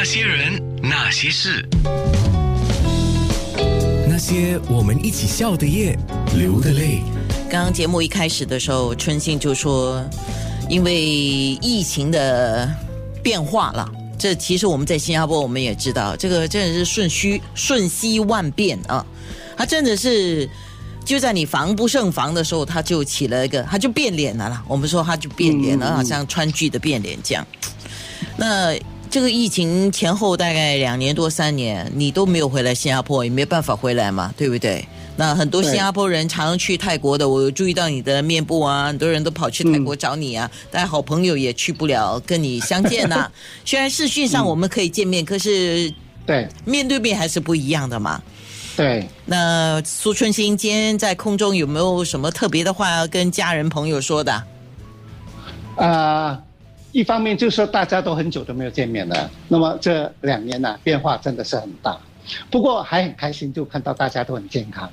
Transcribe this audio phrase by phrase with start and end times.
[0.00, 1.62] 那些人，那些事，
[4.08, 5.94] 那些我们一起笑的夜，
[6.34, 7.02] 流的泪。
[7.50, 10.02] 刚刚节目一开始的时候，春信就说，
[10.70, 12.66] 因为疫情的
[13.22, 13.86] 变化了，
[14.18, 19.04] 这其实我们在新加坡我们也知道，这个真的是瞬息瞬息万变啊，
[19.54, 20.48] 它真的是
[21.04, 24.64] 就在你防不胜防的时候，它就起了一个，它就变脸了啦。
[24.66, 27.46] 我们说它就变脸了，好像川剧的变脸这样。
[28.38, 28.74] 那
[29.10, 34.86] 这个疫情前后大概两年多三年，你都没有回来新加坡，也没办法回来嘛，对不对？
[35.16, 43.28] 那很多新加坡人常去泰国的，我有注意到你的面部啊，很多人都跑去泰国找你啊，但好朋友也去不了跟你相见呐。
[43.66, 45.92] 虽然视讯上我们可以见面，可是
[46.24, 48.22] 对面对面还是不一样的嘛。
[48.76, 54.42] 对，那苏春兴今天在空中有没有什么特别的话要跟家人朋友说的？
[55.76, 56.40] 啊、
[56.92, 61.98] 一方面就是说大家都很久都没有见面了，那么这两年呢、变化真的是很大，
[62.50, 64.90] 不过还很开心，就看到大家都很健康。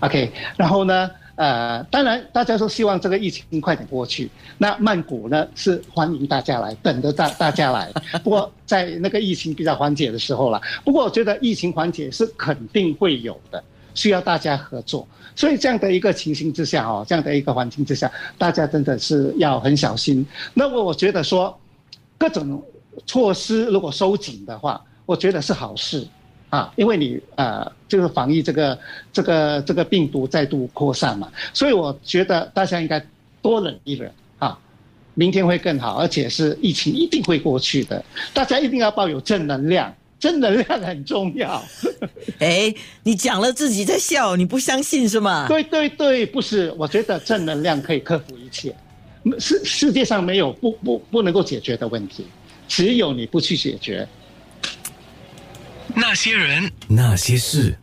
[0.00, 4.30] OK，然后呢，呃，当然大家都希望这个疫情快点过去。
[4.56, 7.92] 那曼谷呢是欢迎大家来，等着大大家来。
[8.24, 13.62] 不过在那个疫情比较缓解的时候了，不过我觉得疫情缓解是肯定会有的，
[14.00, 15.06] 需要大家合作。
[15.36, 20.26] 所以这样的一个情形之下哦，这样的一个环境之下，大家真的是要很小心。
[20.54, 21.58] 那么我觉得说，
[22.16, 22.62] 各种
[23.06, 26.06] 措施如果收紧的话，我觉得是好事
[26.48, 28.78] 啊，因为你呃，就是防疫这个
[29.12, 33.04] 这个这个病毒再度扩散嘛，所以我觉得大家应该
[33.42, 34.58] 多忍一忍啊，
[35.14, 41.62] 明天会更好，而且是疫情一定会过去的，大家一定要抱有正能量，正能量很重要。
[42.38, 45.46] 哎，你讲了自己在笑，你不相信是吗？
[45.48, 48.74] 对对对，不是，我觉得正能量可以克服一切，
[49.38, 52.26] 世世界上没有不不不能够解决的问题，
[52.68, 54.06] 只有你不去解决。
[55.94, 57.76] 那些人，那些事，